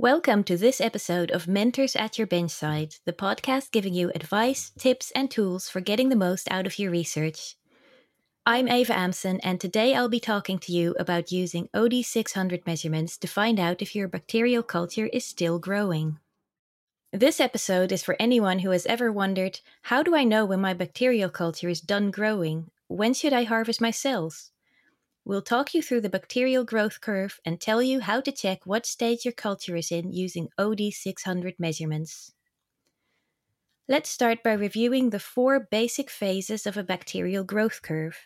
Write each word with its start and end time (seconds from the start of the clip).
Welcome 0.00 0.44
to 0.44 0.56
this 0.56 0.80
episode 0.80 1.30
of 1.30 1.46
Mentors 1.46 1.94
at 1.94 2.16
Your 2.16 2.26
Benchside, 2.26 2.98
the 3.04 3.12
podcast 3.12 3.70
giving 3.70 3.92
you 3.92 4.10
advice, 4.14 4.72
tips, 4.78 5.10
and 5.10 5.30
tools 5.30 5.68
for 5.68 5.82
getting 5.82 6.08
the 6.08 6.16
most 6.16 6.50
out 6.50 6.66
of 6.66 6.78
your 6.78 6.90
research. 6.90 7.56
I'm 8.46 8.66
Ava 8.66 8.98
Amson, 8.98 9.40
and 9.40 9.60
today 9.60 9.94
I'll 9.94 10.08
be 10.08 10.18
talking 10.18 10.58
to 10.60 10.72
you 10.72 10.96
about 10.98 11.30
using 11.30 11.68
OD600 11.76 12.64
measurements 12.66 13.18
to 13.18 13.28
find 13.28 13.60
out 13.60 13.82
if 13.82 13.94
your 13.94 14.08
bacterial 14.08 14.62
culture 14.62 15.10
is 15.12 15.26
still 15.26 15.58
growing. 15.58 16.18
This 17.12 17.38
episode 17.38 17.92
is 17.92 18.02
for 18.02 18.16
anyone 18.18 18.60
who 18.60 18.70
has 18.70 18.86
ever 18.86 19.12
wondered 19.12 19.60
how 19.82 20.02
do 20.02 20.16
I 20.16 20.24
know 20.24 20.46
when 20.46 20.62
my 20.62 20.72
bacterial 20.72 21.28
culture 21.28 21.68
is 21.68 21.82
done 21.82 22.10
growing? 22.10 22.70
When 22.88 23.12
should 23.12 23.34
I 23.34 23.42
harvest 23.42 23.82
my 23.82 23.90
cells? 23.90 24.50
We'll 25.24 25.42
talk 25.42 25.74
you 25.74 25.82
through 25.82 26.00
the 26.00 26.08
bacterial 26.08 26.64
growth 26.64 27.00
curve 27.00 27.40
and 27.44 27.60
tell 27.60 27.82
you 27.82 28.00
how 28.00 28.20
to 28.22 28.32
check 28.32 28.60
what 28.64 28.86
stage 28.86 29.24
your 29.24 29.32
culture 29.32 29.76
is 29.76 29.92
in 29.92 30.12
using 30.12 30.48
OD600 30.58 31.54
measurements. 31.58 32.32
Let's 33.86 34.08
start 34.08 34.42
by 34.42 34.52
reviewing 34.52 35.10
the 35.10 35.18
four 35.18 35.60
basic 35.60 36.10
phases 36.10 36.66
of 36.66 36.76
a 36.76 36.84
bacterial 36.84 37.44
growth 37.44 37.82
curve. 37.82 38.16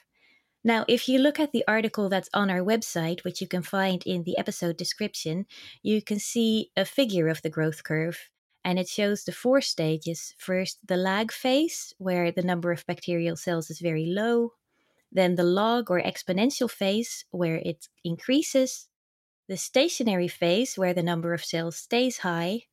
Now, 0.63 0.85
if 0.89 1.09
you 1.09 1.19
look 1.19 1.41
at 1.41 1.53
the 1.53 1.65
article 1.67 2.09
that's 2.09 2.31
on 2.33 2.49
our 2.49 2.61
website, 2.61 3.25
which 3.25 3.41
you 3.41 3.49
can 3.49 3.63
find 3.63 4.03
in 4.07 4.23
the 4.23 4.39
episode 4.39 4.77
description, 4.77 5.47
you 5.83 6.01
can 6.01 6.19
see 6.19 6.71
a 6.77 6.85
figure 6.85 7.29
of 7.29 7.43
the 7.43 7.51
growth 7.51 7.83
curve, 7.83 8.31
and 8.65 8.79
it 8.79 8.89
shows 8.89 9.25
the 9.25 9.33
four 9.33 9.61
stages. 9.61 10.35
First, 10.39 10.79
the 10.87 10.97
lag 10.97 11.33
phase, 11.33 11.93
where 11.99 12.31
the 12.31 12.43
number 12.43 12.73
of 12.73 12.87
bacterial 12.87 13.37
cells 13.37 13.69
is 13.69 13.81
very 13.81 14.07
low, 14.07 14.53
then 15.15 15.37
the 15.37 15.45
log 15.45 15.91
or 15.91 16.03
exponential 16.03 16.71
phase, 16.71 17.25
where 17.31 17.57
it 17.57 17.89
increases, 18.05 18.89
the 19.49 19.57
stationary 19.57 20.29
phase, 20.29 20.77
where 20.77 20.93
the 20.93 21.03
number 21.03 21.33
of 21.33 21.45
cells 21.45 21.77
stays 21.77 22.19
high, 22.19 22.65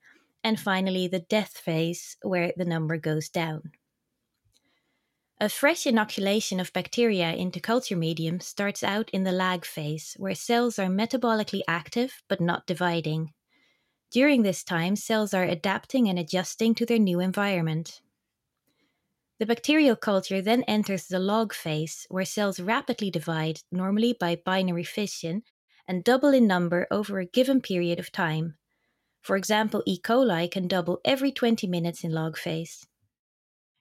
and 0.43 0.59
finally 0.59 1.07
the 1.07 1.19
death 1.19 1.57
phase, 1.57 2.17
where 2.23 2.51
the 2.57 2.65
number 2.65 2.97
goes 2.97 3.29
down. 3.29 3.71
A 5.39 5.49
fresh 5.49 5.87
inoculation 5.87 6.59
of 6.59 6.73
bacteria 6.73 7.33
into 7.33 7.59
culture 7.59 7.95
medium 7.95 8.39
starts 8.39 8.83
out 8.83 9.09
in 9.09 9.23
the 9.23 9.31
lag 9.31 9.65
phase, 9.65 10.15
where 10.17 10.35
cells 10.35 10.77
are 10.77 10.87
metabolically 10.87 11.61
active 11.67 12.21
but 12.27 12.41
not 12.41 12.67
dividing. 12.67 13.33
During 14.11 14.43
this 14.43 14.63
time, 14.63 14.95
cells 14.95 15.33
are 15.33 15.43
adapting 15.43 16.09
and 16.09 16.19
adjusting 16.19 16.75
to 16.75 16.85
their 16.85 16.99
new 16.99 17.19
environment. 17.19 18.01
The 19.41 19.47
bacterial 19.47 19.95
culture 19.95 20.39
then 20.39 20.61
enters 20.67 21.07
the 21.07 21.17
log 21.17 21.51
phase, 21.51 22.05
where 22.11 22.25
cells 22.25 22.59
rapidly 22.59 23.09
divide, 23.09 23.61
normally 23.71 24.13
by 24.13 24.35
binary 24.35 24.83
fission, 24.83 25.41
and 25.87 26.03
double 26.03 26.29
in 26.29 26.45
number 26.45 26.85
over 26.91 27.17
a 27.17 27.25
given 27.25 27.59
period 27.59 27.97
of 27.97 28.11
time. 28.11 28.59
For 29.19 29.35
example, 29.35 29.81
E. 29.87 29.99
coli 29.99 30.51
can 30.51 30.67
double 30.67 31.01
every 31.03 31.31
20 31.31 31.65
minutes 31.65 32.03
in 32.03 32.11
log 32.11 32.37
phase. 32.37 32.85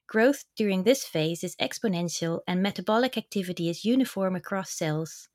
Growth 0.07 0.45
during 0.55 0.81
this 0.81 1.05
phase 1.05 1.43
is 1.43 1.55
exponential 1.57 2.39
and 2.47 2.63
metabolic 2.63 3.15
activity 3.15 3.69
is 3.69 3.85
uniform 3.85 4.35
across 4.35 4.71
cells. 4.71 5.29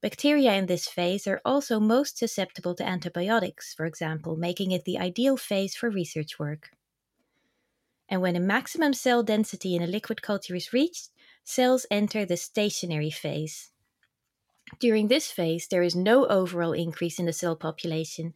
Bacteria 0.00 0.54
in 0.54 0.64
this 0.64 0.88
phase 0.88 1.26
are 1.26 1.42
also 1.44 1.78
most 1.78 2.16
susceptible 2.16 2.74
to 2.74 2.88
antibiotics, 2.88 3.74
for 3.74 3.84
example, 3.84 4.34
making 4.34 4.70
it 4.70 4.86
the 4.86 4.98
ideal 4.98 5.36
phase 5.36 5.74
for 5.74 5.90
research 5.90 6.38
work 6.38 6.70
and 8.08 8.20
when 8.22 8.36
a 8.36 8.40
maximum 8.40 8.94
cell 8.94 9.22
density 9.22 9.74
in 9.74 9.82
a 9.82 9.86
liquid 9.86 10.22
culture 10.22 10.54
is 10.54 10.72
reached, 10.72 11.10
cells 11.44 11.86
enter 11.90 12.24
the 12.24 12.36
stationary 12.36 13.10
phase. 13.10 13.70
During 14.80 15.08
this 15.08 15.30
phase, 15.30 15.68
there 15.68 15.82
is 15.82 15.96
no 15.96 16.26
overall 16.26 16.72
increase 16.72 17.18
in 17.18 17.26
the 17.26 17.32
cell 17.32 17.56
population. 17.56 18.34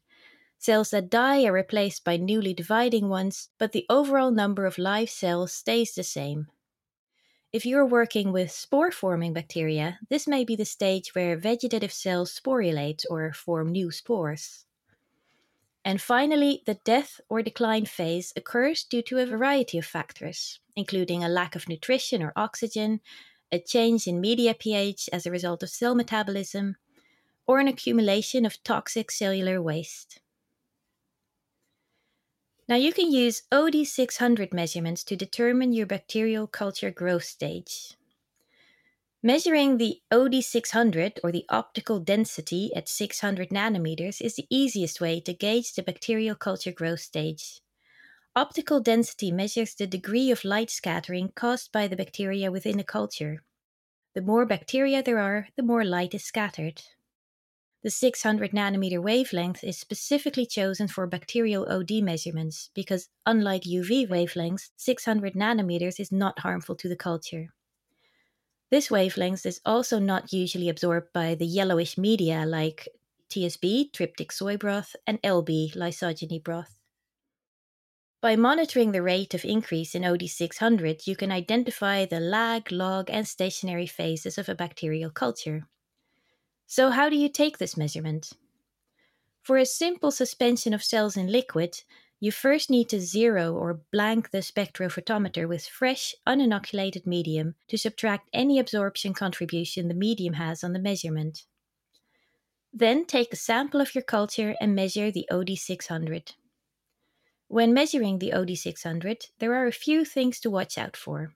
Cells 0.58 0.90
that 0.90 1.10
die 1.10 1.44
are 1.44 1.52
replaced 1.52 2.04
by 2.04 2.16
newly 2.16 2.54
dividing 2.54 3.08
ones, 3.08 3.48
but 3.58 3.72
the 3.72 3.86
overall 3.90 4.30
number 4.30 4.64
of 4.64 4.78
live 4.78 5.10
cells 5.10 5.52
stays 5.52 5.94
the 5.94 6.02
same. 6.04 6.46
If 7.52 7.66
you 7.66 7.76
are 7.78 7.86
working 7.86 8.32
with 8.32 8.50
spore 8.50 8.90
forming 8.90 9.34
bacteria, 9.34 9.98
this 10.08 10.26
may 10.26 10.42
be 10.44 10.56
the 10.56 10.64
stage 10.64 11.14
where 11.14 11.36
vegetative 11.36 11.92
cells 11.92 12.32
sporulate 12.32 13.04
or 13.10 13.32
form 13.34 13.72
new 13.72 13.90
spores. 13.90 14.64
And 15.84 16.00
finally, 16.00 16.62
the 16.64 16.74
death 16.84 17.20
or 17.28 17.42
decline 17.42 17.86
phase 17.86 18.32
occurs 18.36 18.84
due 18.84 19.02
to 19.02 19.18
a 19.18 19.26
variety 19.26 19.78
of 19.78 19.84
factors, 19.84 20.60
including 20.76 21.24
a 21.24 21.28
lack 21.28 21.56
of 21.56 21.68
nutrition 21.68 22.22
or 22.22 22.32
oxygen, 22.36 23.00
a 23.50 23.58
change 23.58 24.06
in 24.06 24.20
media 24.20 24.54
pH 24.54 25.10
as 25.12 25.26
a 25.26 25.30
result 25.30 25.62
of 25.62 25.70
cell 25.70 25.94
metabolism, 25.94 26.76
or 27.46 27.58
an 27.58 27.68
accumulation 27.68 28.46
of 28.46 28.62
toxic 28.62 29.10
cellular 29.10 29.60
waste. 29.60 30.20
Now, 32.68 32.76
you 32.76 32.92
can 32.92 33.10
use 33.10 33.42
OD600 33.50 34.52
measurements 34.52 35.02
to 35.04 35.16
determine 35.16 35.72
your 35.72 35.86
bacterial 35.86 36.46
culture 36.46 36.92
growth 36.92 37.24
stage. 37.24 37.96
Measuring 39.24 39.78
the 39.78 40.00
OD600 40.12 41.20
or 41.22 41.30
the 41.30 41.44
optical 41.48 42.00
density 42.00 42.74
at 42.74 42.88
600 42.88 43.50
nanometers 43.50 44.20
is 44.20 44.34
the 44.34 44.48
easiest 44.50 45.00
way 45.00 45.20
to 45.20 45.32
gauge 45.32 45.74
the 45.74 45.82
bacterial 45.84 46.34
culture 46.34 46.72
growth 46.72 46.98
stage. 46.98 47.60
Optical 48.34 48.80
density 48.80 49.30
measures 49.30 49.76
the 49.76 49.86
degree 49.86 50.32
of 50.32 50.44
light 50.44 50.70
scattering 50.70 51.30
caused 51.36 51.70
by 51.70 51.86
the 51.86 51.94
bacteria 51.94 52.50
within 52.50 52.80
a 52.80 52.84
culture. 52.84 53.44
The 54.16 54.22
more 54.22 54.44
bacteria 54.44 55.04
there 55.04 55.20
are, 55.20 55.46
the 55.56 55.62
more 55.62 55.84
light 55.84 56.14
is 56.14 56.24
scattered. 56.24 56.82
The 57.84 57.90
600 57.90 58.50
nanometer 58.50 59.00
wavelength 59.00 59.62
is 59.62 59.78
specifically 59.78 60.46
chosen 60.46 60.88
for 60.88 61.06
bacterial 61.06 61.70
OD 61.70 62.02
measurements 62.02 62.70
because, 62.74 63.08
unlike 63.24 63.62
UV 63.62 64.08
wavelengths, 64.08 64.70
600 64.76 65.34
nanometers 65.34 66.00
is 66.00 66.10
not 66.10 66.40
harmful 66.40 66.74
to 66.74 66.88
the 66.88 66.96
culture. 66.96 67.50
This 68.72 68.90
wavelength 68.90 69.44
is 69.44 69.60
also 69.66 69.98
not 69.98 70.32
usually 70.32 70.70
absorbed 70.70 71.12
by 71.12 71.34
the 71.34 71.44
yellowish 71.44 71.98
media 71.98 72.46
like 72.46 72.88
TSB, 73.28 73.92
tryptic 73.92 74.32
soy 74.32 74.56
broth, 74.56 74.96
and 75.06 75.20
LB, 75.20 75.76
lysogeny 75.76 76.42
broth. 76.42 76.80
By 78.22 78.34
monitoring 78.34 78.92
the 78.92 79.02
rate 79.02 79.34
of 79.34 79.44
increase 79.44 79.94
in 79.94 80.04
OD600, 80.04 81.06
you 81.06 81.16
can 81.16 81.30
identify 81.30 82.06
the 82.06 82.18
lag, 82.18 82.72
log, 82.72 83.10
and 83.10 83.28
stationary 83.28 83.86
phases 83.86 84.38
of 84.38 84.48
a 84.48 84.54
bacterial 84.54 85.10
culture. 85.10 85.68
So, 86.66 86.88
how 86.88 87.10
do 87.10 87.16
you 87.16 87.28
take 87.28 87.58
this 87.58 87.76
measurement? 87.76 88.32
For 89.42 89.58
a 89.58 89.66
simple 89.66 90.10
suspension 90.10 90.72
of 90.72 90.82
cells 90.82 91.18
in 91.18 91.26
liquid, 91.30 91.82
you 92.22 92.30
first 92.30 92.70
need 92.70 92.88
to 92.88 93.00
zero 93.00 93.52
or 93.52 93.80
blank 93.90 94.30
the 94.30 94.38
spectrophotometer 94.38 95.48
with 95.48 95.66
fresh, 95.66 96.14
uninoculated 96.24 97.04
medium 97.04 97.56
to 97.66 97.76
subtract 97.76 98.30
any 98.32 98.60
absorption 98.60 99.12
contribution 99.12 99.88
the 99.88 99.94
medium 99.94 100.34
has 100.34 100.62
on 100.62 100.72
the 100.72 100.78
measurement. 100.78 101.46
Then 102.72 103.06
take 103.06 103.32
a 103.32 103.36
sample 103.36 103.80
of 103.80 103.92
your 103.92 104.04
culture 104.04 104.54
and 104.60 104.72
measure 104.72 105.10
the 105.10 105.26
OD600. 105.32 106.34
When 107.48 107.74
measuring 107.74 108.20
the 108.20 108.30
OD600, 108.30 109.30
there 109.40 109.56
are 109.56 109.66
a 109.66 109.72
few 109.72 110.04
things 110.04 110.38
to 110.42 110.50
watch 110.50 110.78
out 110.78 110.96
for. 110.96 111.34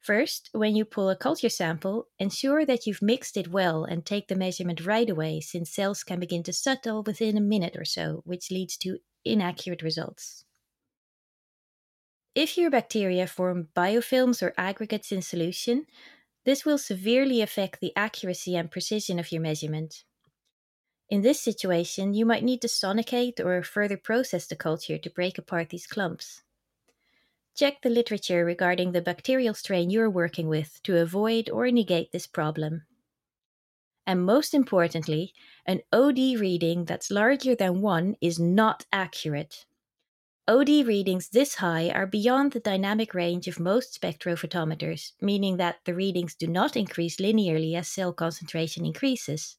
First, 0.00 0.50
when 0.50 0.74
you 0.74 0.84
pull 0.84 1.08
a 1.08 1.14
culture 1.14 1.48
sample, 1.48 2.08
ensure 2.18 2.66
that 2.66 2.84
you've 2.88 3.00
mixed 3.00 3.36
it 3.36 3.52
well 3.52 3.84
and 3.84 4.04
take 4.04 4.26
the 4.26 4.34
measurement 4.34 4.84
right 4.84 5.08
away, 5.08 5.40
since 5.40 5.70
cells 5.70 6.02
can 6.02 6.18
begin 6.18 6.42
to 6.42 6.52
settle 6.52 7.04
within 7.04 7.36
a 7.36 7.40
minute 7.40 7.76
or 7.76 7.84
so, 7.84 8.22
which 8.24 8.50
leads 8.50 8.76
to 8.78 8.98
inaccurate 9.24 9.82
results. 9.82 10.44
If 12.34 12.58
your 12.58 12.70
bacteria 12.70 13.26
form 13.26 13.68
biofilms 13.76 14.42
or 14.42 14.54
aggregates 14.58 15.12
in 15.12 15.22
solution, 15.22 15.86
this 16.44 16.64
will 16.64 16.78
severely 16.78 17.40
affect 17.40 17.80
the 17.80 17.92
accuracy 17.96 18.56
and 18.56 18.70
precision 18.70 19.18
of 19.18 19.30
your 19.30 19.40
measurement. 19.40 20.04
In 21.08 21.22
this 21.22 21.40
situation, 21.40 22.14
you 22.14 22.26
might 22.26 22.42
need 22.42 22.60
to 22.62 22.68
sonicate 22.68 23.38
or 23.38 23.62
further 23.62 23.96
process 23.96 24.46
the 24.46 24.56
culture 24.56 24.98
to 24.98 25.10
break 25.10 25.38
apart 25.38 25.70
these 25.70 25.86
clumps. 25.86 26.42
Check 27.54 27.82
the 27.82 27.90
literature 27.90 28.44
regarding 28.44 28.92
the 28.92 29.00
bacterial 29.00 29.54
strain 29.54 29.90
you're 29.90 30.10
working 30.10 30.48
with 30.48 30.82
to 30.82 30.98
avoid 30.98 31.48
or 31.48 31.70
negate 31.70 32.10
this 32.10 32.26
problem. 32.26 32.82
And 34.06 34.24
most 34.24 34.54
importantly, 34.54 35.34
an 35.66 35.82
OD 35.92 36.18
reading 36.40 36.86
that's 36.86 37.10
larger 37.10 37.54
than 37.54 37.82
1 37.82 38.16
is 38.20 38.40
not 38.40 38.86
accurate. 38.92 39.66
OD 40.48 40.82
readings 40.84 41.28
this 41.28 41.56
high 41.56 41.90
are 41.90 42.06
beyond 42.06 42.52
the 42.52 42.60
dynamic 42.60 43.14
range 43.14 43.48
of 43.48 43.60
most 43.60 44.00
spectrophotometers, 44.00 45.12
meaning 45.20 45.58
that 45.58 45.84
the 45.84 45.94
readings 45.94 46.34
do 46.34 46.46
not 46.46 46.76
increase 46.76 47.16
linearly 47.16 47.74
as 47.76 47.88
cell 47.88 48.12
concentration 48.12 48.86
increases. 48.86 49.58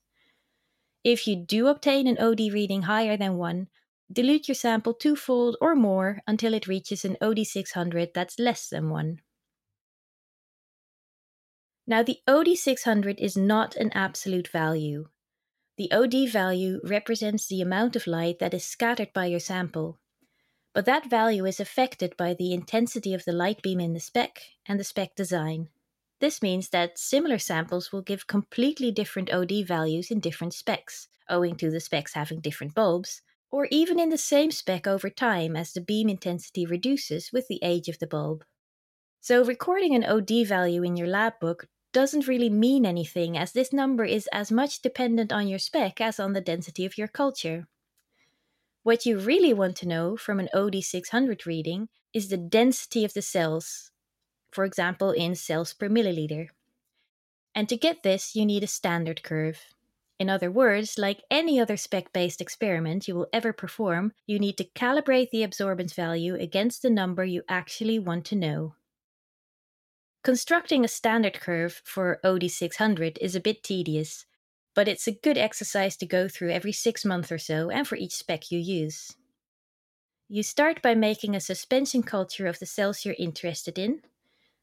If 1.06 1.26
you 1.26 1.38
do 1.38 1.68
obtain 1.68 2.06
an 2.06 2.18
OD 2.18 2.52
reading 2.52 2.82
higher 2.82 3.16
than 3.16 3.38
1, 3.38 3.70
dilute 4.12 4.50
your 4.50 4.56
sample 4.56 4.94
twofold 4.94 5.56
or 5.62 5.74
more 5.74 6.22
until 6.28 6.54
it 6.54 6.68
reaches 6.68 7.06
an 7.06 7.16
OD600 7.22 8.14
that's 8.14 8.38
less 8.40 8.68
than 8.68 8.90
1. 8.90 9.22
Now, 11.88 12.02
the 12.02 12.20
OD600 12.28 13.20
is 13.20 13.38
not 13.38 13.76
an 13.76 13.92
absolute 13.94 14.48
value. 14.48 15.10
The 15.78 15.92
OD 15.92 16.32
value 16.32 16.80
represents 16.84 17.48
the 17.48 17.62
amount 17.62 17.96
of 17.96 18.08
light 18.08 18.40
that 18.40 18.54
is 18.54 18.66
scattered 18.66 19.14
by 19.14 19.28
your 19.28 19.40
sample, 19.40 20.00
but 20.74 20.86
that 20.86 21.10
value 21.10 21.46
is 21.46 21.60
affected 21.60 22.18
by 22.18 22.34
the 22.34 22.54
intensity 22.54 23.14
of 23.14 23.24
the 23.24 23.32
light 23.32 23.62
beam 23.62 23.80
in 23.80 23.94
the 23.94 24.00
spec 24.00 24.42
and 24.66 24.80
the 24.80 24.84
spec 24.84 25.16
design. 25.16 25.70
This 26.20 26.42
means 26.42 26.70
that 26.70 26.98
similar 26.98 27.38
samples 27.38 27.92
will 27.92 28.02
give 28.02 28.26
completely 28.26 28.92
different 28.92 29.32
OD 29.32 29.66
values 29.66 30.10
in 30.10 30.20
different 30.20 30.54
specs, 30.54 31.08
owing 31.30 31.56
to 31.58 31.70
the 31.70 31.80
specs 31.80 32.14
having 32.14 32.40
different 32.40 32.74
bulbs, 32.74 33.22
or 33.52 33.68
even 33.70 34.00
in 34.00 34.10
the 34.10 34.18
same 34.18 34.50
spec 34.50 34.88
over 34.88 35.10
time 35.10 35.56
as 35.56 35.72
the 35.74 35.82
beam 35.82 36.10
intensity 36.10 36.66
reduces 36.66 37.32
with 37.32 37.48
the 37.48 37.60
age 37.62 37.90
of 37.90 38.00
the 38.00 38.08
bulb. 38.08 38.44
So, 39.22 39.44
recording 39.44 39.94
an 39.96 40.04
OD 40.04 40.48
value 40.48 40.84
in 40.84 40.98
your 40.98 41.08
lab 41.08 41.40
book 41.40 41.68
doesn't 41.96 42.28
really 42.28 42.50
mean 42.50 42.86
anything 42.86 43.38
as 43.38 43.54
this 43.54 43.72
number 43.72 44.04
is 44.04 44.28
as 44.34 44.52
much 44.52 44.82
dependent 44.82 45.32
on 45.32 45.48
your 45.48 45.58
spec 45.58 46.02
as 46.02 46.20
on 46.20 46.34
the 46.34 46.42
density 46.42 46.86
of 46.86 46.98
your 46.98 47.08
culture. 47.08 47.70
What 48.84 49.06
you 49.06 49.18
really 49.18 49.54
want 49.54 49.78
to 49.78 49.88
know 49.88 50.18
from 50.18 50.42
an 50.42 50.50
OD600 50.54 51.46
reading 51.46 51.88
is 52.14 52.28
the 52.28 52.36
density 52.36 53.06
of 53.06 53.14
the 53.14 53.22
cells, 53.22 53.92
for 54.52 54.66
example, 54.66 55.12
in 55.12 55.36
cells 55.36 55.72
per 55.74 55.88
milliliter. 55.88 56.48
And 57.56 57.70
to 57.70 57.78
get 57.78 58.04
this, 58.04 58.36
you 58.36 58.46
need 58.46 58.64
a 58.64 58.68
standard 58.68 59.24
curve. 59.24 59.62
In 60.20 60.30
other 60.30 60.52
words, 60.52 60.98
like 60.98 61.24
any 61.32 61.62
other 61.62 61.78
spec 61.78 62.12
based 62.12 62.42
experiment 62.42 63.08
you 63.08 63.16
will 63.16 63.30
ever 63.32 63.54
perform, 63.54 64.12
you 64.28 64.38
need 64.38 64.58
to 64.58 64.68
calibrate 64.76 65.30
the 65.30 65.48
absorbance 65.48 65.94
value 65.94 66.36
against 66.36 66.82
the 66.82 66.90
number 66.90 67.24
you 67.24 67.44
actually 67.48 68.00
want 68.00 68.26
to 68.26 68.36
know. 68.36 68.76
Constructing 70.26 70.84
a 70.84 70.88
standard 70.88 71.40
curve 71.40 71.84
for 71.86 72.20
OD600 72.24 73.20
is 73.22 73.36
a 73.36 73.40
bit 73.40 73.62
tedious, 73.62 74.26
but 74.74 74.88
it's 74.88 75.06
a 75.08 75.12
good 75.12 75.38
exercise 75.38 75.96
to 75.98 76.08
go 76.08 76.28
through 76.28 76.50
every 76.50 76.72
six 76.72 77.06
months 77.06 77.32
or 77.32 77.38
so 77.38 77.70
and 77.70 77.88
for 77.88 77.96
each 77.96 78.16
spec 78.16 78.50
you 78.50 78.58
use. 78.58 79.16
You 80.28 80.42
start 80.42 80.82
by 80.82 80.96
making 80.96 81.36
a 81.36 81.40
suspension 81.40 82.02
culture 82.02 82.48
of 82.48 82.58
the 82.58 82.66
cells 82.66 83.06
you're 83.06 83.14
interested 83.20 83.78
in, 83.78 84.02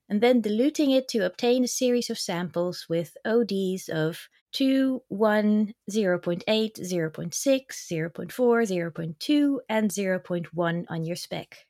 and 0.09 0.21
then 0.21 0.41
diluting 0.41 0.91
it 0.91 1.07
to 1.11 1.25
obtain 1.25 1.63
a 1.63 1.69
series 1.69 2.11
of 2.11 2.19
samples 2.19 2.87
with 2.89 3.17
ODs 3.25 3.89
of 3.89 4.29
2, 4.55 5.05
1, 5.07 5.75
0.8, 5.89 6.45
0.6, 6.45 7.33
0.4, 7.33 8.93
0.2, 8.93 9.59
and 9.69 9.91
0.1 9.93 10.85
on 10.89 11.05
your 11.05 11.15
spec. 11.15 11.67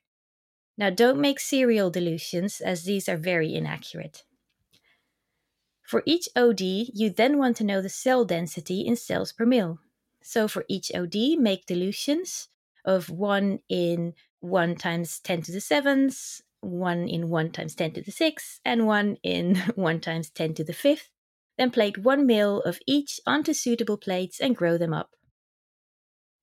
Now, 0.77 0.89
don't 0.89 1.19
make 1.19 1.39
serial 1.39 1.89
dilutions, 1.89 2.59
as 2.59 2.83
these 2.83 3.07
are 3.07 3.17
very 3.17 3.53
inaccurate. 3.53 4.23
For 5.83 6.01
each 6.05 6.27
OD, 6.35 6.61
you 6.61 7.09
then 7.11 7.37
want 7.37 7.57
to 7.57 7.63
know 7.63 7.81
the 7.81 7.89
cell 7.89 8.25
density 8.25 8.81
in 8.81 8.95
cells 8.95 9.31
per 9.31 9.45
mil. 9.45 9.79
So 10.21 10.47
for 10.47 10.65
each 10.67 10.91
OD, 10.95 11.37
make 11.37 11.67
dilutions 11.67 12.47
of 12.85 13.09
1 13.09 13.59
in 13.69 14.13
1 14.39 14.75
times 14.75 15.19
10 15.19 15.43
to 15.43 15.51
the 15.51 15.59
7th, 15.59 16.41
1 16.61 17.07
in 17.07 17.29
1 17.29 17.51
times 17.51 17.75
10 17.75 17.91
to 17.93 18.01
the 18.01 18.11
6th, 18.11 18.59
and 18.65 18.87
1 18.87 19.17
in 19.21 19.55
1 19.75 19.99
times 19.99 20.29
10 20.29 20.55
to 20.55 20.63
the 20.63 20.73
5th. 20.73 21.09
Then 21.57 21.69
plate 21.69 21.99
1 21.99 22.25
mil 22.25 22.61
of 22.61 22.79
each 22.87 23.19
onto 23.27 23.53
suitable 23.53 23.97
plates 23.97 24.39
and 24.39 24.55
grow 24.55 24.77
them 24.77 24.93
up. 24.93 25.11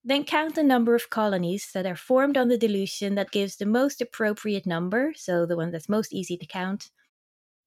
Then 0.02 0.25
count 0.25 0.55
the 0.55 0.62
number 0.62 0.94
of 0.94 1.11
colonies 1.11 1.70
that 1.75 1.85
are 1.85 1.97
formed 1.97 2.38
on 2.38 2.49
the 2.49 2.56
dilution 2.56 3.17
that 3.17 3.31
gives 3.31 3.56
the 3.56 3.67
most 3.67 4.00
appropriate 4.00 4.67
number, 4.67 5.12
so 5.14 5.44
the 5.44 5.56
one 5.56 5.70
that's 5.70 5.88
most 5.88 6.14
easy 6.14 6.38
to 6.38 6.47
count, 6.47 6.91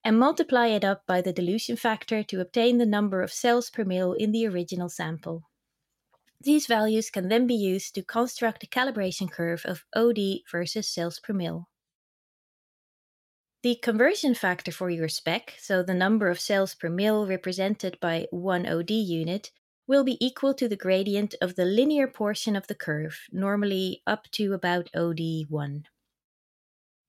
and 0.02 0.18
multiply 0.18 0.66
it 0.66 0.84
up 0.84 1.06
by 1.06 1.20
the 1.20 1.32
dilution 1.32 1.76
factor 1.76 2.22
to 2.24 2.40
obtain 2.40 2.78
the 2.78 2.86
number 2.86 3.22
of 3.22 3.32
cells 3.32 3.70
per 3.70 3.84
mil 3.84 4.12
in 4.12 4.32
the 4.32 4.46
original 4.46 4.88
sample. 4.88 5.44
These 6.40 6.66
values 6.66 7.08
can 7.08 7.28
then 7.28 7.46
be 7.46 7.54
used 7.54 7.94
to 7.94 8.02
construct 8.02 8.64
a 8.64 8.66
calibration 8.66 9.30
curve 9.30 9.64
of 9.64 9.84
OD 9.94 10.42
versus 10.50 10.88
cells 10.88 11.20
per 11.20 11.32
mil. 11.32 11.68
The 13.62 13.76
conversion 13.76 14.34
factor 14.34 14.72
for 14.72 14.90
your 14.90 15.08
spec, 15.08 15.54
so 15.58 15.82
the 15.82 15.94
number 15.94 16.28
of 16.28 16.38
cells 16.38 16.74
per 16.74 16.90
mil 16.90 17.26
represented 17.26 17.98
by 17.98 18.26
one 18.30 18.66
OD 18.66 18.90
unit, 18.90 19.52
will 19.86 20.04
be 20.04 20.24
equal 20.24 20.54
to 20.54 20.68
the 20.68 20.76
gradient 20.76 21.34
of 21.40 21.56
the 21.56 21.64
linear 21.64 22.06
portion 22.06 22.56
of 22.56 22.66
the 22.66 22.74
curve, 22.74 23.20
normally 23.30 24.02
up 24.06 24.30
to 24.32 24.52
about 24.52 24.90
OD1. 24.94 25.84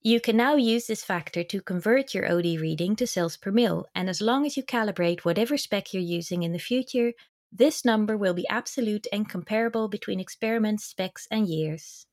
You 0.01 0.19
can 0.19 0.37
now 0.37 0.55
use 0.55 0.85
this 0.85 1.03
factor 1.03 1.43
to 1.43 1.61
convert 1.61 2.13
your 2.13 2.31
OD 2.31 2.59
reading 2.61 2.95
to 2.97 3.07
cells 3.07 3.37
per 3.37 3.51
mil, 3.51 3.87
and 3.95 4.07
as 4.07 4.21
long 4.21 4.45
as 4.45 4.55
you 4.55 4.63
calibrate 4.63 5.21
whatever 5.21 5.57
spec 5.57 5.93
you're 5.93 6.03
using 6.03 6.43
in 6.43 6.51
the 6.51 6.59
future, 6.59 7.13
this 7.51 7.83
number 7.83 8.15
will 8.15 8.33
be 8.33 8.47
absolute 8.47 9.07
and 9.11 9.27
comparable 9.27 9.87
between 9.87 10.19
experiments, 10.19 10.83
specs, 10.83 11.27
and 11.31 11.47
years. 11.47 12.05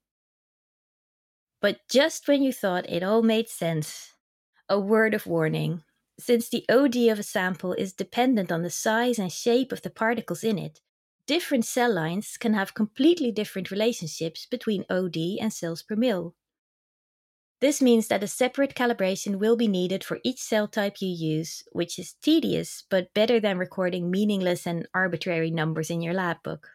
But 1.61 1.81
just 1.88 2.26
when 2.29 2.43
you 2.43 2.53
thought 2.53 2.88
it 2.88 3.03
all 3.03 3.23
made 3.23 3.49
sense, 3.49 4.15
a 4.69 4.81
word 4.81 5.15
of 5.15 5.26
warning. 5.26 5.82
Since 6.25 6.51
the 6.51 6.65
OD 6.69 7.09
of 7.11 7.19
a 7.19 7.25
sample 7.25 7.73
is 7.73 7.93
dependent 7.93 8.53
on 8.53 8.63
the 8.63 8.71
size 8.71 9.19
and 9.19 9.33
shape 9.33 9.73
of 9.73 9.83
the 9.83 9.91
particles 9.91 10.45
in 10.45 10.57
it, 10.57 10.81
different 11.27 11.65
cell 11.65 11.93
lines 11.93 12.37
can 12.37 12.55
have 12.55 12.75
completely 12.75 13.33
different 13.33 13.73
relationships 13.73 14.47
between 14.47 14.85
OD 14.89 15.17
and 15.41 15.53
cells 15.53 15.83
per 15.83 15.97
mil. 15.97 16.37
This 17.61 17.83
means 17.83 18.07
that 18.07 18.23
a 18.23 18.29
separate 18.29 18.77
calibration 18.77 19.41
will 19.41 19.57
be 19.57 19.67
needed 19.67 20.05
for 20.05 20.21
each 20.23 20.39
cell 20.39 20.69
type 20.69 21.03
you 21.03 21.09
use, 21.09 21.65
which 21.73 21.99
is 21.99 22.15
tedious 22.23 22.85
but 22.89 23.13
better 23.15 23.41
than 23.41 23.59
recording 23.59 24.09
meaningless 24.09 24.65
and 24.65 24.87
arbitrary 24.95 25.51
numbers 25.51 25.91
in 25.91 26.03
your 26.03 26.15
lab 26.15 26.41
book. 26.45 26.69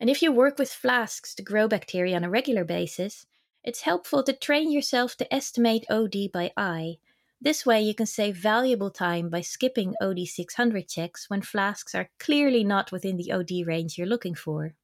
And 0.00 0.10
if 0.10 0.22
you 0.22 0.32
work 0.32 0.58
with 0.58 0.72
flasks 0.72 1.36
to 1.36 1.42
grow 1.44 1.68
bacteria 1.68 2.16
on 2.16 2.24
a 2.24 2.30
regular 2.30 2.64
basis, 2.64 3.26
it's 3.62 3.82
helpful 3.82 4.24
to 4.24 4.32
train 4.32 4.72
yourself 4.72 5.16
to 5.18 5.32
estimate 5.32 5.86
OD 5.88 6.32
by 6.32 6.50
eye 6.56 6.96
this 7.42 7.66
way, 7.66 7.82
you 7.82 7.92
can 7.92 8.06
save 8.06 8.36
valuable 8.36 8.90
time 8.90 9.28
by 9.28 9.40
skipping 9.40 9.96
OD600 10.00 10.88
checks 10.88 11.28
when 11.28 11.42
flasks 11.42 11.92
are 11.92 12.08
clearly 12.20 12.62
not 12.62 12.92
within 12.92 13.16
the 13.16 13.32
OD 13.32 13.66
range 13.66 13.98
you're 13.98 14.06
looking 14.06 14.36
for. 14.36 14.76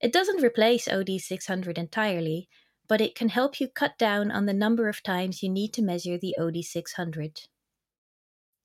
It 0.00 0.12
doesn't 0.12 0.42
replace 0.42 0.86
OD600 0.86 1.76
entirely, 1.76 2.48
but 2.86 3.00
it 3.00 3.16
can 3.16 3.28
help 3.28 3.60
you 3.60 3.66
cut 3.66 3.98
down 3.98 4.30
on 4.30 4.46
the 4.46 4.52
number 4.52 4.88
of 4.88 5.02
times 5.02 5.42
you 5.42 5.48
need 5.48 5.72
to 5.72 5.82
measure 5.82 6.16
the 6.16 6.36
OD600. 6.38 7.48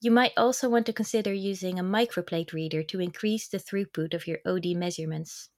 You 0.02 0.12
might 0.12 0.34
also 0.38 0.70
want 0.70 0.86
to 0.86 0.94
consider 0.94 1.34
using 1.34 1.80
a 1.80 1.84
microplate 1.84 2.54
reader 2.54 2.84
to 2.84 3.02
increase 3.02 3.48
the 3.48 3.58
throughput 3.58 4.14
of 4.14 4.28
your 4.28 4.38
OD 4.46 4.76
measurements. 4.76 5.50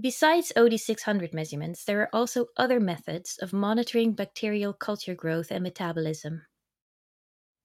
Besides 0.00 0.52
OD600 0.56 1.34
measurements, 1.34 1.84
there 1.84 2.00
are 2.00 2.08
also 2.12 2.46
other 2.56 2.80
methods 2.80 3.36
of 3.42 3.52
monitoring 3.52 4.14
bacterial 4.14 4.72
culture 4.72 5.14
growth 5.14 5.50
and 5.50 5.62
metabolism. 5.62 6.46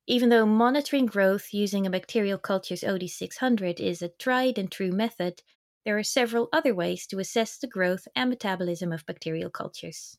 Even 0.07 0.29
though 0.29 0.45
monitoring 0.45 1.05
growth 1.05 1.53
using 1.53 1.87
a 1.87 1.89
bacterial 1.89 2.37
culture's 2.37 2.83
OD600 2.83 3.79
is 3.79 4.01
a 4.01 4.09
tried 4.09 4.57
and 4.57 4.71
true 4.71 4.91
method, 4.91 5.43
there 5.85 5.97
are 5.97 6.03
several 6.03 6.49
other 6.51 6.75
ways 6.75 7.07
to 7.07 7.19
assess 7.19 7.57
the 7.57 7.67
growth 7.67 8.07
and 8.15 8.29
metabolism 8.29 8.91
of 8.91 9.05
bacterial 9.05 9.49
cultures. 9.49 10.17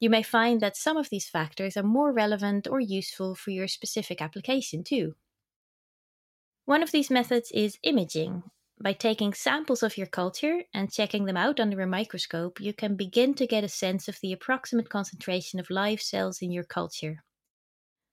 You 0.00 0.10
may 0.10 0.22
find 0.22 0.60
that 0.60 0.76
some 0.76 0.96
of 0.96 1.10
these 1.10 1.28
factors 1.28 1.76
are 1.76 1.84
more 1.84 2.12
relevant 2.12 2.66
or 2.66 2.80
useful 2.80 3.34
for 3.34 3.50
your 3.50 3.68
specific 3.68 4.20
application 4.20 4.82
too. 4.82 5.14
One 6.64 6.82
of 6.82 6.90
these 6.90 7.10
methods 7.10 7.52
is 7.52 7.78
imaging, 7.82 8.42
by 8.84 8.92
taking 8.92 9.32
samples 9.32 9.82
of 9.82 9.96
your 9.96 10.06
culture 10.06 10.62
and 10.74 10.92
checking 10.92 11.24
them 11.24 11.38
out 11.38 11.58
under 11.58 11.80
a 11.80 11.86
microscope, 11.86 12.60
you 12.60 12.74
can 12.74 12.96
begin 12.96 13.32
to 13.32 13.46
get 13.46 13.64
a 13.64 13.68
sense 13.68 14.08
of 14.08 14.18
the 14.20 14.30
approximate 14.30 14.90
concentration 14.90 15.58
of 15.58 15.70
live 15.70 16.02
cells 16.02 16.42
in 16.42 16.52
your 16.52 16.64
culture. 16.64 17.24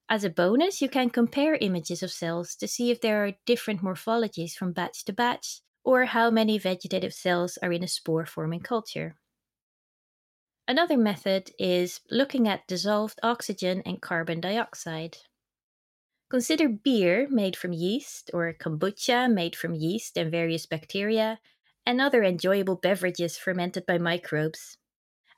As 0.07 0.23
a 0.23 0.29
bonus, 0.29 0.81
you 0.81 0.87
can 0.87 1.09
compare 1.09 1.55
images 1.55 2.01
of 2.01 2.09
cells 2.09 2.55
to 2.55 2.69
see 2.69 2.89
if 2.89 3.01
there 3.01 3.25
are 3.25 3.33
different 3.45 3.81
morphologies 3.81 4.53
from 4.53 4.71
batch 4.71 5.03
to 5.05 5.13
batch, 5.13 5.59
or 5.83 6.05
how 6.05 6.31
many 6.31 6.57
vegetative 6.57 7.13
cells 7.13 7.57
are 7.61 7.73
in 7.73 7.83
a 7.83 7.87
spore 7.87 8.25
forming 8.25 8.61
culture. 8.61 9.17
Another 10.69 10.95
method 10.95 11.51
is 11.59 11.99
looking 12.09 12.47
at 12.47 12.65
dissolved 12.67 13.19
oxygen 13.23 13.81
and 13.85 14.01
carbon 14.01 14.39
dioxide. 14.39 15.17
Consider 16.31 16.69
beer 16.69 17.27
made 17.29 17.57
from 17.57 17.73
yeast, 17.73 18.31
or 18.33 18.53
kombucha 18.53 19.29
made 19.29 19.53
from 19.53 19.75
yeast 19.75 20.15
and 20.15 20.31
various 20.31 20.65
bacteria, 20.65 21.41
and 21.85 21.99
other 21.99 22.23
enjoyable 22.23 22.77
beverages 22.77 23.37
fermented 23.37 23.85
by 23.85 23.97
microbes. 23.97 24.77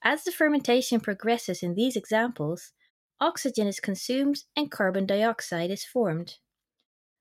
As 0.03 0.23
the 0.23 0.31
fermentation 0.31 0.99
progresses 0.99 1.63
in 1.63 1.73
these 1.73 1.95
examples, 1.95 2.73
oxygen 3.19 3.65
is 3.65 3.79
consumed 3.79 4.43
and 4.55 4.69
carbon 4.69 5.07
dioxide 5.07 5.71
is 5.71 5.83
formed. 5.83 6.37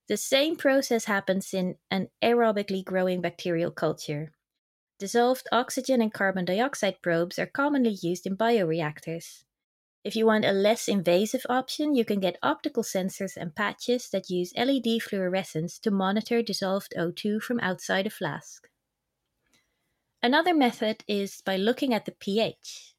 The 0.06 0.18
same 0.18 0.56
process 0.56 1.06
happens 1.06 1.54
in 1.54 1.76
an 1.90 2.08
aerobically 2.22 2.84
growing 2.84 3.22
bacterial 3.22 3.70
culture. 3.70 4.32
Dissolved 4.98 5.48
oxygen 5.50 6.02
and 6.02 6.12
carbon 6.12 6.44
dioxide 6.44 7.00
probes 7.00 7.38
are 7.38 7.46
commonly 7.46 7.96
used 8.02 8.26
in 8.26 8.36
bioreactors. 8.36 9.44
If 10.04 10.16
you 10.16 10.26
want 10.26 10.44
a 10.44 10.52
less 10.52 10.88
invasive 10.88 11.46
option, 11.48 11.94
you 11.94 12.04
can 12.04 12.18
get 12.18 12.38
optical 12.42 12.82
sensors 12.82 13.36
and 13.36 13.54
patches 13.54 14.10
that 14.10 14.30
use 14.30 14.52
LED 14.56 15.00
fluorescence 15.00 15.78
to 15.78 15.92
monitor 15.92 16.42
dissolved 16.42 16.92
O2 16.98 17.40
from 17.40 17.60
outside 17.60 18.06
a 18.06 18.10
flask. 18.10 18.68
Another 20.20 20.54
method 20.54 21.04
is 21.06 21.40
by 21.40 21.56
looking 21.56 21.94
at 21.94 22.04
the 22.04 22.12
pH. 22.12 22.94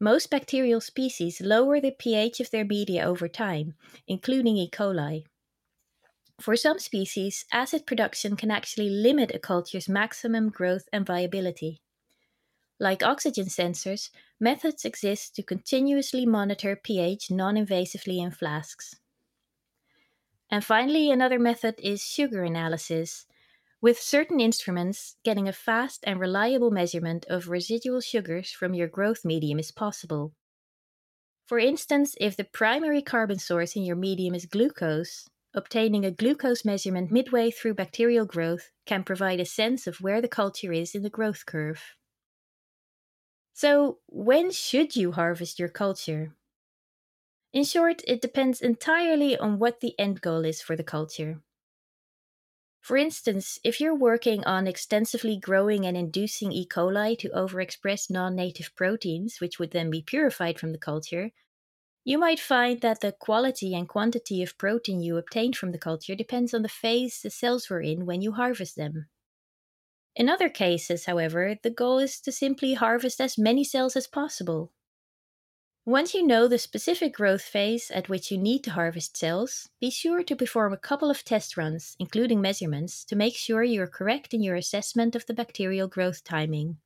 Most 0.00 0.28
bacterial 0.30 0.80
species 0.80 1.40
lower 1.40 1.80
the 1.80 1.92
pH 1.92 2.40
of 2.40 2.50
their 2.50 2.64
media 2.64 3.04
over 3.04 3.28
time, 3.28 3.74
including 4.08 4.56
E. 4.56 4.68
coli. 4.68 5.24
For 6.40 6.54
some 6.54 6.78
species, 6.78 7.46
acid 7.52 7.86
production 7.86 8.36
can 8.36 8.50
actually 8.50 8.90
limit 8.90 9.34
a 9.34 9.38
culture's 9.38 9.88
maximum 9.88 10.50
growth 10.50 10.88
and 10.92 11.06
viability. 11.06 11.80
Like 12.78 13.02
oxygen 13.02 13.46
sensors, 13.46 14.10
methods 14.38 14.84
exist 14.84 15.34
to 15.36 15.42
continuously 15.42 16.26
monitor 16.26 16.76
pH 16.76 17.30
non 17.30 17.54
invasively 17.56 18.18
in 18.18 18.30
flasks. 18.30 18.96
And 20.50 20.64
finally, 20.64 21.10
another 21.10 21.38
method 21.38 21.74
is 21.78 22.04
sugar 22.04 22.44
analysis, 22.44 23.26
with 23.82 24.00
certain 24.00 24.40
instruments, 24.40 25.16
getting 25.22 25.46
a 25.46 25.52
fast 25.52 26.02
and 26.04 26.18
reliable 26.18 26.70
measurement 26.70 27.26
of 27.28 27.48
residual 27.48 28.00
sugars 28.00 28.50
from 28.50 28.74
your 28.74 28.88
growth 28.88 29.24
medium 29.24 29.58
is 29.58 29.70
possible. 29.70 30.32
For 31.44 31.58
instance, 31.58 32.16
if 32.18 32.36
the 32.36 32.44
primary 32.44 33.02
carbon 33.02 33.38
source 33.38 33.76
in 33.76 33.84
your 33.84 33.96
medium 33.96 34.34
is 34.34 34.46
glucose, 34.46 35.28
obtaining 35.54 36.04
a 36.04 36.10
glucose 36.10 36.64
measurement 36.64 37.12
midway 37.12 37.50
through 37.50 37.74
bacterial 37.74 38.26
growth 38.26 38.72
can 38.86 39.04
provide 39.04 39.40
a 39.40 39.44
sense 39.44 39.86
of 39.86 40.00
where 40.00 40.20
the 40.20 40.28
culture 40.28 40.72
is 40.72 40.94
in 40.94 41.02
the 41.02 41.10
growth 41.10 41.46
curve. 41.46 41.96
So, 43.56 43.98
when 44.06 44.52
should 44.52 44.94
you 44.94 45.10
harvest 45.10 45.58
your 45.58 45.68
culture? 45.68 46.36
In 47.52 47.64
short, 47.64 48.02
it 48.06 48.20
depends 48.20 48.62
entirely 48.62 49.36
on 49.36 49.58
what 49.58 49.80
the 49.80 49.98
end 49.98 50.20
goal 50.20 50.44
is 50.44 50.62
for 50.62 50.76
the 50.76 50.84
culture. 50.84 51.42
For 52.80 52.96
instance, 52.96 53.58
if 53.64 53.82
you're 53.82 53.94
working 53.94 54.42
on 54.44 54.66
extensively 54.66 55.36
growing 55.36 55.84
and 55.84 55.94
inducing 55.94 56.52
E. 56.52 56.66
coli 56.66 57.14
to 57.18 57.28
overexpress 57.28 58.08
non 58.08 58.34
native 58.34 58.74
proteins, 58.74 59.40
which 59.42 59.58
would 59.58 59.72
then 59.72 59.90
be 59.90 60.00
purified 60.00 60.58
from 60.58 60.72
the 60.72 60.78
culture, 60.78 61.32
you 62.04 62.18
might 62.18 62.40
find 62.40 62.82
that 62.82 63.00
the 63.00 63.12
quality 63.12 63.74
and 63.74 63.88
quantity 63.88 64.42
of 64.42 64.58
protein 64.58 65.00
you 65.00 65.16
obtained 65.18 65.56
from 65.56 65.72
the 65.72 65.78
culture 65.78 66.14
depends 66.14 66.54
on 66.54 66.62
the 66.62 66.68
phase 66.68 67.22
the 67.22 67.30
cells 67.30 67.70
were 67.70 67.82
in 67.82 68.06
when 68.06 68.22
you 68.22 68.32
harvest 68.32 68.76
them. 68.76 69.08
In 70.16 70.30
other 70.30 70.48
cases, 70.48 71.04
however, 71.04 71.56
the 71.62 71.68
goal 71.68 71.98
is 71.98 72.20
to 72.22 72.32
simply 72.32 72.72
harvest 72.72 73.20
as 73.20 73.36
many 73.36 73.62
cells 73.62 73.96
as 73.96 74.06
possible. 74.06 74.72
Once 75.84 76.14
you 76.14 76.26
know 76.26 76.48
the 76.48 76.58
specific 76.58 77.14
growth 77.14 77.42
phase 77.42 77.90
at 77.92 78.08
which 78.08 78.30
you 78.30 78.38
need 78.38 78.64
to 78.64 78.72
harvest 78.72 79.16
cells, 79.16 79.68
be 79.78 79.90
sure 79.90 80.22
to 80.22 80.34
perform 80.34 80.72
a 80.72 80.78
couple 80.78 81.10
of 81.10 81.22
test 81.22 81.56
runs, 81.56 81.96
including 82.00 82.40
measurements, 82.40 83.04
to 83.04 83.14
make 83.14 83.36
sure 83.36 83.62
you 83.62 83.80
are 83.82 83.86
correct 83.86 84.32
in 84.32 84.42
your 84.42 84.56
assessment 84.56 85.14
of 85.14 85.26
the 85.26 85.34
bacterial 85.34 85.86
growth 85.86 86.24
timing. 86.24 86.78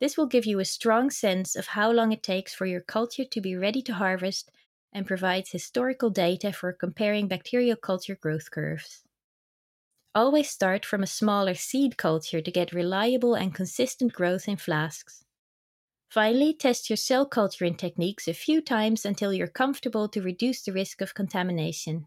This 0.00 0.16
will 0.16 0.26
give 0.26 0.46
you 0.46 0.60
a 0.60 0.64
strong 0.64 1.10
sense 1.10 1.56
of 1.56 1.66
how 1.66 1.90
long 1.90 2.12
it 2.12 2.22
takes 2.22 2.54
for 2.54 2.64
your 2.64 2.80
culture 2.80 3.24
to 3.24 3.40
be 3.40 3.56
ready 3.56 3.82
to 3.82 3.94
harvest 3.94 4.50
and 4.92 5.06
provides 5.06 5.50
historical 5.50 6.10
data 6.10 6.52
for 6.52 6.72
comparing 6.72 7.28
bacterial 7.28 7.76
culture 7.76 8.14
growth 8.14 8.50
curves. 8.50 9.03
Always 10.14 10.48
start 10.48 10.86
from 10.86 11.02
a 11.02 11.08
smaller 11.08 11.54
seed 11.54 11.96
culture 11.96 12.40
to 12.40 12.50
get 12.50 12.72
reliable 12.72 13.34
and 13.34 13.52
consistent 13.52 14.12
growth 14.12 14.46
in 14.46 14.56
flasks. 14.56 15.24
Finally, 16.08 16.54
test 16.54 16.88
your 16.88 16.96
cell 16.96 17.26
culturing 17.26 17.74
techniques 17.74 18.28
a 18.28 18.34
few 18.34 18.60
times 18.60 19.04
until 19.04 19.32
you're 19.32 19.48
comfortable 19.48 20.08
to 20.08 20.22
reduce 20.22 20.62
the 20.62 20.72
risk 20.72 21.00
of 21.00 21.14
contamination. 21.14 22.06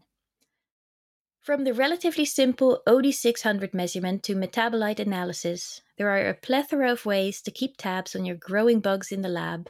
From 1.42 1.64
the 1.64 1.74
relatively 1.74 2.24
simple 2.24 2.82
OD600 2.86 3.74
measurement 3.74 4.22
to 4.22 4.34
metabolite 4.34 4.98
analysis, 4.98 5.82
there 5.98 6.08
are 6.08 6.28
a 6.28 6.34
plethora 6.34 6.90
of 6.90 7.04
ways 7.04 7.42
to 7.42 7.50
keep 7.50 7.76
tabs 7.76 8.16
on 8.16 8.24
your 8.24 8.36
growing 8.36 8.80
bugs 8.80 9.12
in 9.12 9.20
the 9.20 9.28
lab. 9.28 9.68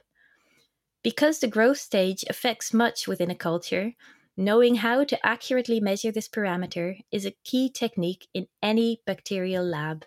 Because 1.02 1.40
the 1.40 1.48
growth 1.48 1.78
stage 1.78 2.24
affects 2.30 2.72
much 2.72 3.08
within 3.08 3.30
a 3.30 3.34
culture, 3.34 3.94
Knowing 4.40 4.76
how 4.76 5.02
to 5.02 5.26
accurately 5.26 5.80
measure 5.80 6.12
this 6.12 6.28
parameter 6.28 7.00
is 7.10 7.26
a 7.26 7.34
key 7.42 7.68
technique 7.68 8.28
in 8.32 8.46
any 8.62 9.02
bacterial 9.04 9.64
lab. 9.64 10.04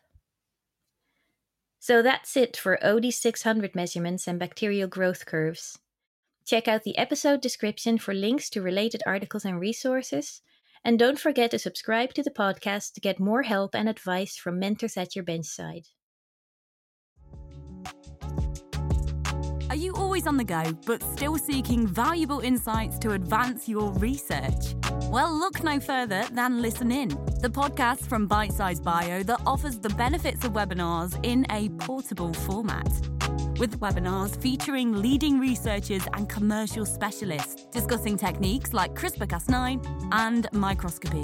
So 1.79 2.01
that's 2.01 2.37
it 2.37 2.55
for 2.55 2.79
OD600 2.81 3.75
measurements 3.75 4.29
and 4.29 4.39
bacterial 4.39 4.87
growth 4.87 5.25
curves. 5.25 5.79
Check 6.45 6.69
out 6.69 6.83
the 6.83 6.97
episode 6.97 7.41
description 7.41 7.97
for 7.97 8.13
links 8.13 8.49
to 8.51 8.61
related 8.61 9.03
articles 9.05 9.43
and 9.43 9.59
resources. 9.59 10.41
And 10.81 10.97
don't 10.97 11.19
forget 11.19 11.51
to 11.51 11.59
subscribe 11.59 12.13
to 12.13 12.23
the 12.23 12.31
podcast 12.31 12.93
to 12.93 13.01
get 13.01 13.19
more 13.19 13.43
help 13.43 13.75
and 13.75 13.89
advice 13.89 14.37
from 14.37 14.59
mentors 14.59 14.95
at 14.95 15.13
your 15.13 15.25
benchside. 15.25 15.87
Are 19.71 19.83
you 19.83 19.93
always 19.93 20.27
on 20.27 20.35
the 20.35 20.43
go, 20.43 20.63
but 20.85 21.01
still 21.01 21.37
seeking 21.37 21.87
valuable 21.87 22.41
insights 22.41 22.99
to 22.99 23.13
advance 23.13 23.69
your 23.69 23.93
research? 23.93 24.75
Well, 25.03 25.33
look 25.33 25.63
no 25.63 25.79
further 25.79 26.25
than 26.33 26.61
Listen 26.61 26.91
In, 26.91 27.07
the 27.39 27.49
podcast 27.49 28.01
from 28.01 28.27
Bitesize 28.27 28.83
Bio 28.83 29.23
that 29.23 29.39
offers 29.45 29.79
the 29.79 29.87
benefits 29.91 30.43
of 30.43 30.51
webinars 30.51 31.17
in 31.23 31.45
a 31.51 31.69
portable 31.85 32.33
format. 32.33 32.85
With 33.59 33.79
webinars 33.79 34.35
featuring 34.41 35.01
leading 35.01 35.39
researchers 35.39 36.05
and 36.15 36.27
commercial 36.27 36.85
specialists 36.85 37.63
discussing 37.71 38.17
techniques 38.17 38.73
like 38.73 38.93
CRISPR 38.93 39.27
Cas9 39.27 40.09
and 40.11 40.47
microscopy. 40.51 41.23